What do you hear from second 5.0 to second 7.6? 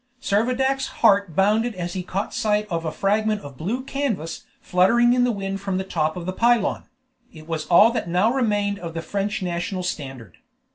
in the wind from the top of the pylone: it